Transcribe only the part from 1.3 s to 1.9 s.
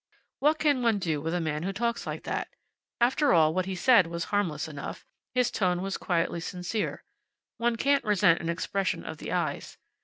a man who